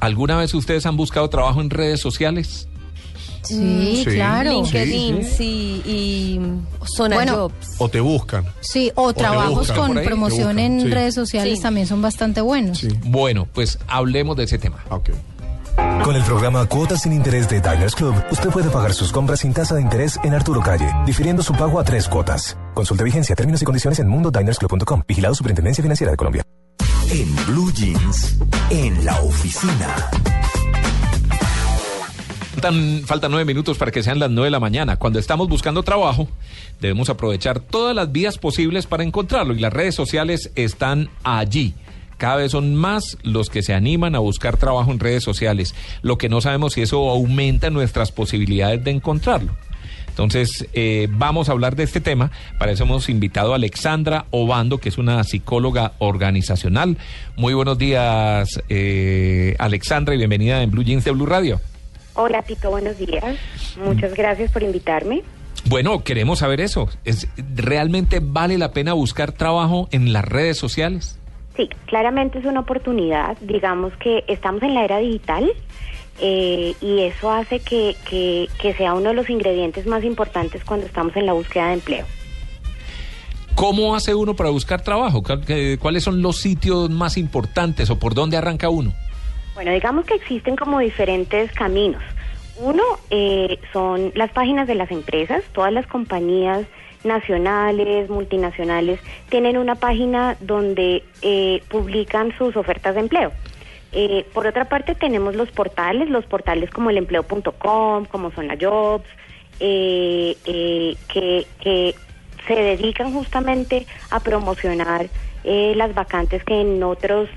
[0.00, 2.68] ¿Alguna vez ustedes han buscado trabajo en redes sociales?
[3.42, 4.10] Sí, Sí.
[4.14, 4.50] claro.
[4.62, 6.40] LinkedIn, Sí, sí, y
[6.96, 7.54] Zona Bueno, Jobs.
[7.78, 8.44] O te buscan.
[8.60, 10.88] Sí, o trabajos con ahí, promoción en sí.
[10.88, 11.62] redes sociales Sí.
[11.62, 12.78] también son bastante buenos.
[12.78, 12.88] Sí.
[13.06, 14.78] Bueno, pues hablemos de ese tema.
[14.90, 15.10] Ah, Ok.
[16.02, 19.52] Con el programa Cuotas sin Interés de Diners Club, usted puede pagar sus compras sin
[19.52, 22.56] tasa de interés en Arturo Calle, difiriendo su pago a tres cuotas.
[22.74, 25.02] Consulte vigencia, términos y condiciones en mundodinersclub.com.
[25.06, 26.42] Vigilado Superintendencia Financiera de Colombia.
[27.10, 28.38] En Blue Jeans,
[28.68, 30.10] en la oficina.
[33.06, 34.96] Faltan, nueve minutos para que sean las nueve de la mañana.
[34.96, 36.28] Cuando estamos buscando trabajo,
[36.80, 41.74] debemos aprovechar todas las vías posibles para encontrarlo y las redes sociales están allí.
[42.18, 45.74] Cada vez son más los que se animan a buscar trabajo en redes sociales.
[46.02, 49.56] Lo que no sabemos si eso aumenta nuestras posibilidades de encontrarlo.
[50.18, 52.32] Entonces, eh, vamos a hablar de este tema.
[52.58, 56.96] Para eso hemos invitado a Alexandra Obando, que es una psicóloga organizacional.
[57.36, 61.60] Muy buenos días, eh, Alexandra, y bienvenida en Blue Jeans de Blue Radio.
[62.14, 63.36] Hola Tito, buenos días.
[63.80, 65.22] Muchas gracias por invitarme.
[65.66, 66.88] Bueno, queremos saber eso.
[67.04, 71.16] ¿Es, ¿Realmente vale la pena buscar trabajo en las redes sociales?
[71.56, 73.38] Sí, claramente es una oportunidad.
[73.38, 75.48] Digamos que estamos en la era digital
[76.20, 80.86] eh, y eso hace que, que, que sea uno de los ingredientes más importantes cuando
[80.86, 82.06] estamos en la búsqueda de empleo.
[83.54, 85.22] ¿Cómo hace uno para buscar trabajo?
[85.22, 88.92] ¿Cu- qué- ¿Cuáles son los sitios más importantes o por dónde arranca uno?
[89.54, 92.02] Bueno, digamos que existen como diferentes caminos.
[92.60, 96.66] Uno eh, son las páginas de las empresas, todas las compañías
[97.04, 103.32] nacionales, multinacionales, tienen una página donde eh, publican sus ofertas de empleo.
[103.92, 109.06] Eh, por otra parte, tenemos los portales, los portales como elempleo.com, como Zona Jobs,
[109.60, 111.94] eh, eh, que, que
[112.46, 115.08] se dedican justamente a promocionar
[115.42, 117.28] eh, las vacantes que en otras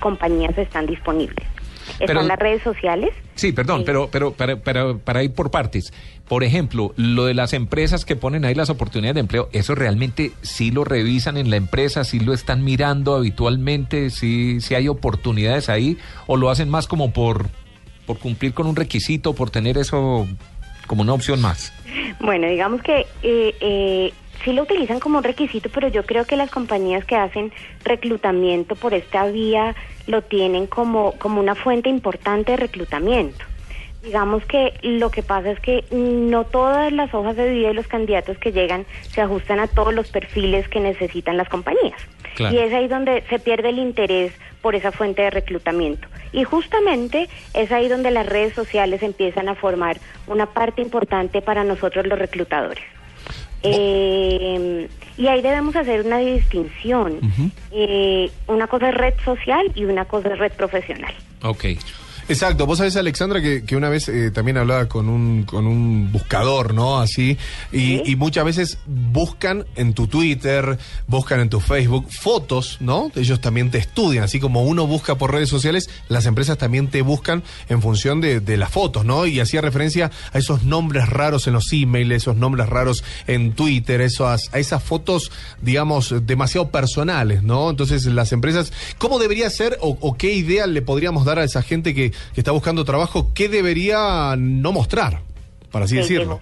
[0.00, 1.46] compañías están disponibles.
[2.06, 3.10] Pero- Están las redes sociales.
[3.34, 3.84] Sí, perdón, Sí.
[3.86, 5.92] pero, pero para, para, para ir por partes.
[6.28, 10.32] Por ejemplo, lo de las empresas que ponen ahí las oportunidades de empleo, ¿eso realmente
[10.42, 15.68] sí lo revisan en la empresa, sí lo están mirando habitualmente, sí, sí hay oportunidades
[15.68, 15.96] ahí,
[16.26, 17.46] o lo hacen más como por,
[18.06, 20.26] por cumplir con un requisito, por tener eso
[20.86, 21.72] como una opción más?
[22.20, 24.12] Bueno, digamos que eh, eh,
[24.44, 27.52] sí lo utilizan como un requisito, pero yo creo que las compañías que hacen
[27.84, 29.74] reclutamiento por esta vía
[30.06, 33.44] lo tienen como, como una fuente importante de reclutamiento.
[34.02, 37.86] Digamos que lo que pasa es que no todas las hojas de vida de los
[37.86, 42.00] candidatos que llegan se ajustan a todos los perfiles que necesitan las compañías.
[42.34, 42.54] Claro.
[42.54, 46.08] Y es ahí donde se pierde el interés por esa fuente de reclutamiento.
[46.32, 51.62] Y justamente es ahí donde las redes sociales empiezan a formar una parte importante para
[51.62, 52.82] nosotros los reclutadores.
[53.62, 57.18] Eh, y ahí debemos hacer una distinción.
[57.70, 61.14] Eh, una cosa es red social y una cosa es red profesional.
[61.42, 61.64] Ok.
[62.28, 66.10] Exacto, vos sabés, Alexandra, que, que una vez eh, también hablaba con un, con un
[66.12, 67.00] buscador, ¿no?
[67.00, 67.36] Así,
[67.72, 68.02] y, Sí.
[68.06, 73.10] y muchas veces buscan en tu Twitter, buscan en tu Facebook fotos, ¿no?
[73.16, 77.02] Ellos también te estudian, así como uno busca por redes sociales, las empresas también te
[77.02, 79.26] buscan en función de, de las fotos, ¿no?
[79.26, 84.00] Y hacía referencia a esos nombres raros en los emails, esos nombres raros en Twitter,
[84.00, 87.68] esas, a esas fotos, digamos, demasiado personales, ¿no?
[87.70, 91.62] Entonces, las empresas, ¿cómo debería ser o, o qué idea le podríamos dar a esa
[91.62, 93.32] gente que, que está buscando trabajo?
[93.34, 95.20] ¿Qué debería no mostrar?
[95.70, 96.40] Para así decirlo.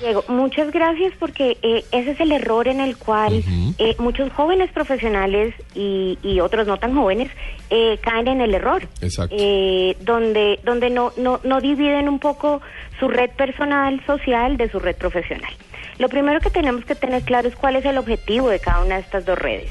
[0.00, 3.44] Diego, muchas gracias porque eh, ese es el error en el cual
[3.76, 7.30] eh, muchos jóvenes profesionales y, y otros no tan jóvenes
[7.68, 8.88] eh, caen en el error.
[9.02, 9.36] Exacto.
[9.38, 12.62] Eh, donde donde no, no, no dividen un poco
[12.98, 15.52] su red personal social de su red profesional.
[15.98, 18.94] Lo primero que tenemos que tener claro es cuál es el objetivo de cada una
[18.94, 19.70] de estas dos redes.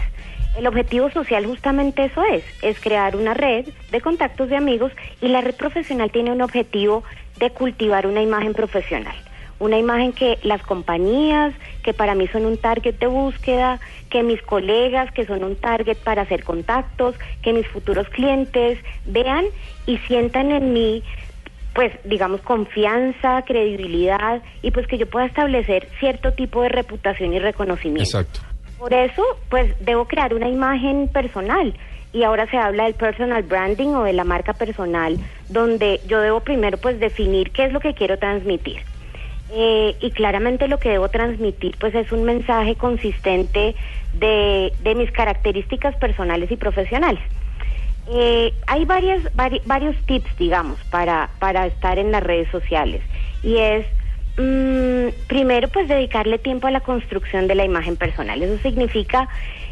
[0.57, 5.27] El objetivo social justamente eso es, es crear una red de contactos de amigos y
[5.27, 7.03] la red profesional tiene un objetivo
[7.37, 9.15] de cultivar una imagen profesional.
[9.59, 13.79] Una imagen que las compañías, que para mí son un target de búsqueda,
[14.09, 19.45] que mis colegas, que son un target para hacer contactos, que mis futuros clientes vean
[19.85, 21.03] y sientan en mí
[21.73, 27.39] pues digamos confianza, credibilidad y pues que yo pueda establecer cierto tipo de reputación y
[27.39, 28.03] reconocimiento.
[28.03, 28.41] Exacto.
[28.79, 31.75] Por eso, pues debo crear una imagen personal.
[32.13, 36.39] Y ahora se habla del personal branding o de la marca personal, donde yo debo
[36.39, 38.77] primero pues definir qué es lo que quiero transmitir.
[39.51, 43.75] Eh, y claramente lo que debo transmitir pues es un mensaje consistente
[44.13, 47.21] de, de mis características personales y profesionales.
[48.07, 53.03] Eh, hay varias, vari- varios tips, digamos, para, para estar en las redes sociales.
[53.43, 53.85] Y es,
[54.39, 58.41] mm, primero, pues dedicarle tiempo a la construcción de la imagen personal.
[58.41, 59.27] Eso significa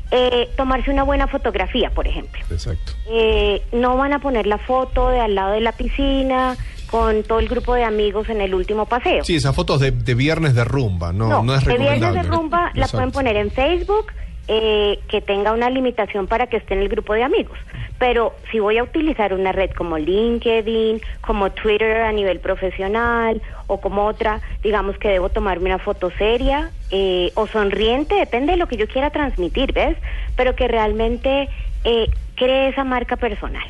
[0.10, 2.42] Eh, tomarse una buena fotografía, por ejemplo.
[2.50, 2.94] Exacto.
[3.12, 6.56] Eh, no van a poner la foto de al lado de la piscina
[6.90, 9.26] con todo el grupo de amigos en el último paseo.
[9.26, 12.00] Sí, esas fotos de, de viernes de rumba, no, no, es de recomendable.
[12.00, 14.14] viernes de rumba la pueden poner en Facebook,
[14.48, 17.58] eh, que tenga una limitación para que esté en el grupo de amigos.
[18.00, 23.82] Pero si voy a utilizar una red como LinkedIn, como Twitter a nivel profesional o
[23.82, 28.68] como otra, digamos que debo tomarme una foto seria eh, o sonriente, depende de lo
[28.68, 29.98] que yo quiera transmitir, ¿ves?
[30.36, 31.50] Pero que realmente
[31.84, 33.68] eh, cree esa marca personal.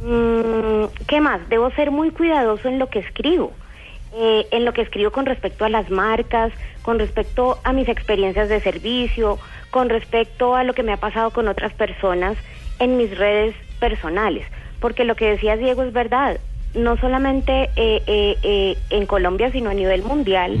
[0.00, 1.48] Mm, ¿Qué más?
[1.48, 3.52] Debo ser muy cuidadoso en lo que escribo.
[4.14, 8.50] Eh, en lo que escribo con respecto a las marcas, con respecto a mis experiencias
[8.50, 9.38] de servicio,
[9.70, 12.36] con respecto a lo que me ha pasado con otras personas
[12.78, 14.46] en mis redes personales.
[14.80, 16.38] Porque lo que decía Diego es verdad.
[16.74, 20.58] No solamente eh, eh, eh, en Colombia, sino a nivel mundial.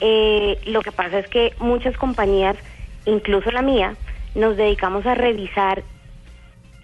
[0.00, 2.56] eh, lo que pasa es que muchas compañías,
[3.04, 3.96] incluso la mía,
[4.36, 5.82] nos dedicamos a revisar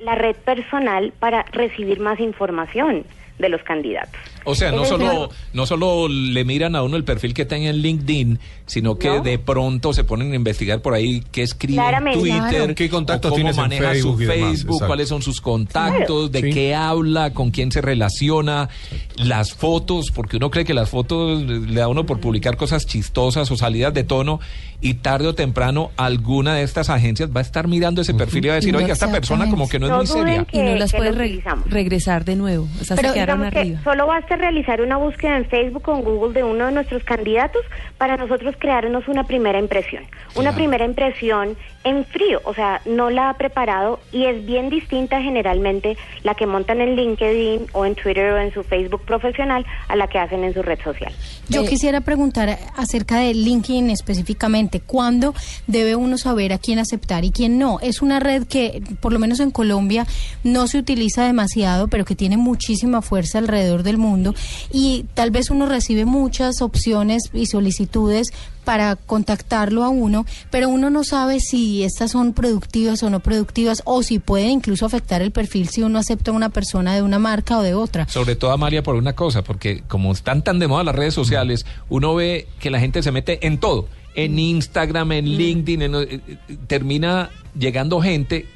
[0.00, 3.04] la red personal para recibir más información
[3.38, 4.20] de los candidatos.
[4.44, 7.76] O sea, no solo, no solo le miran a uno el perfil que tenga en
[7.82, 9.20] LinkedIn, sino que No.
[9.20, 12.18] de pronto se ponen a investigar por ahí qué escribe en Claramente.
[12.20, 12.74] Twitter, Claro.
[12.74, 16.50] ¿Qué contactos cómo maneja Facebook su Facebook, cuáles son sus contactos, de Sí.
[16.50, 18.68] qué habla, con quién se relaciona,
[19.16, 22.86] las fotos, porque uno cree que las fotos le da a uno por publicar cosas
[22.86, 24.40] chistosas o salidas de tono
[24.80, 28.48] y tarde o temprano alguna de estas agencias va a estar mirando ese perfil y
[28.48, 30.44] va a decir, No, oiga, esta persona como que no es muy seria.
[30.44, 31.68] que- y no las re- utilizamos.
[31.68, 32.68] regresar de nuevo.
[32.80, 33.80] O sea, Pero se quedaron digamos que arriba.
[33.82, 37.62] solo basta realizar una búsqueda en Facebook o en Google de uno de nuestros candidatos
[37.98, 40.04] para nosotros crearnos una primera impresión.
[40.34, 40.56] Una Claro.
[40.56, 45.96] primera impresión en frío, o sea, no la ha preparado y es bien distinta generalmente
[46.22, 50.06] la que montan en LinkedIn o en Twitter o en su Facebook profesional a la
[50.06, 51.12] que hacen en su red social.
[51.48, 54.67] Yo Eh, quisiera preguntar acerca de LinkedIn específicamente.
[54.80, 55.34] ¿Cuándo
[55.66, 57.80] debe uno saber a quién aceptar y quién no?
[57.80, 60.06] Es una red que, por lo menos en Colombia,
[60.44, 64.34] no se utiliza demasiado, pero que tiene muchísima fuerza alrededor del mundo.
[64.72, 68.32] Y tal vez uno recibe muchas opciones y solicitudes
[68.68, 73.80] para contactarlo a uno, pero uno no sabe si estas son productivas o no productivas,
[73.86, 77.18] o si pueden incluso afectar el perfil si uno acepta a una persona de una
[77.18, 78.06] marca o de otra.
[78.08, 81.64] Sobre todo, Amalia, por una cosa, porque como están tan de moda las redes sociales,
[81.88, 86.00] uno ve que la gente se mete en todo, en Instagram, en LinkedIn, en, eh,
[86.10, 86.20] eh,
[86.66, 88.46] termina llegando gente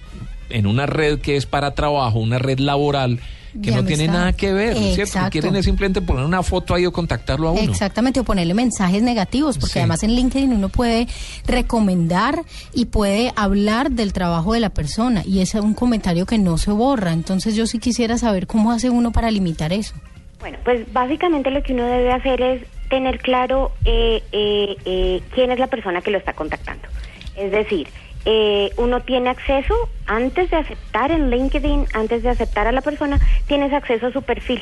[0.50, 3.20] en una red que es para trabajo, una red laboral,
[3.62, 4.96] que no tiene nada que ver, ¿cierto?
[4.96, 5.30] Que Exacto.
[5.30, 7.60] quieren es simplemente poner una foto ahí o contactarlo a uno.
[7.70, 9.78] Exactamente, o ponerle mensajes negativos, porque Sí.
[9.80, 11.06] además en LinkedIn uno puede
[11.46, 12.42] recomendar
[12.74, 16.56] y puede hablar del trabajo de la persona, y ese es un comentario que no
[16.56, 17.12] se borra.
[17.12, 19.94] Entonces yo sí quisiera saber cómo hace uno para limitar eso.
[20.40, 22.62] Bueno, pues básicamente lo que uno debe hacer es
[22.92, 26.86] tener claro eh, eh, eh, quién es la persona que lo está contactando.
[27.34, 27.88] Es decir,
[28.26, 29.74] eh, uno tiene acceso,
[30.04, 34.20] antes de aceptar en LinkedIn, antes de aceptar a la persona, tienes acceso a su
[34.20, 34.60] perfil.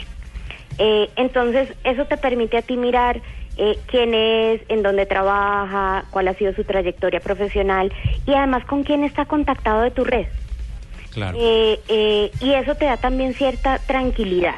[0.79, 3.21] Eh, entonces, eso te permite a ti mirar
[3.57, 7.93] eh, quién es, en dónde trabaja, cuál ha sido su trayectoria profesional
[8.27, 10.27] y además con quién está contactado de tu red.
[11.13, 11.37] Claro.
[11.37, 14.55] Y eso te da también cierta tranquilidad.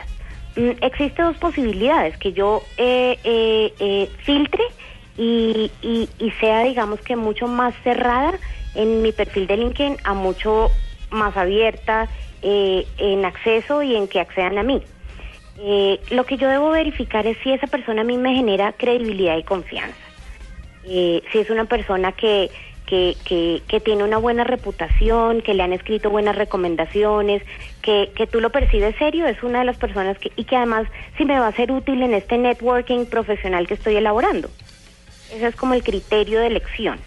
[0.55, 4.63] Mm, existe dos posibilidades, que yo eh, eh, eh, filtre
[5.17, 8.39] y, y, y sea, digamos que mucho más cerrada
[8.75, 10.73] en mi perfil de LinkedIn a mucho
[11.11, 12.09] más abierta
[12.43, 14.83] eh, en acceso y en que accedan a mí.
[15.57, 19.37] Eh, lo que yo debo verificar es si esa persona a mí me genera credibilidad
[19.37, 19.97] y confianza.
[20.85, 22.51] Eh, si es una persona que,
[22.93, 27.43] que, que, que tiene una buena reputación, que le han escrito buenas recomendaciones,
[27.81, 30.87] que, que tú lo percibes serio, es una de las personas que, y que además
[31.17, 34.51] si me va a ser útil en este networking profesional que estoy elaborando.
[35.33, 36.99] Ese es como el criterio de elección.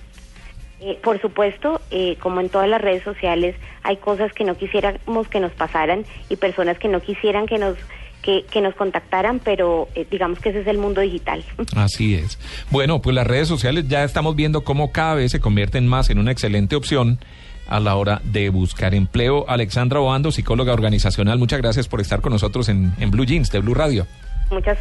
[0.81, 5.27] Eh, por supuesto, eh, como en todas las redes sociales, hay cosas que no quisiéramos
[5.27, 7.77] que nos pasaran y personas que no quisieran que nos
[8.25, 11.43] que, que nos contactaran, pero eh, digamos que ese es el mundo digital.
[11.75, 12.39] Así es.
[12.71, 16.17] Bueno, pues las redes sociales ya estamos viendo cómo cada vez se convierten más en
[16.17, 17.19] una excelente opción
[17.67, 19.45] a la hora de buscar empleo.
[19.47, 23.59] Alexandra Obando, psicóloga organizacional, muchas gracias por estar con nosotros en, en Blue Jeans de
[23.59, 24.07] Blue Radio.
[24.51, 24.77] Muchas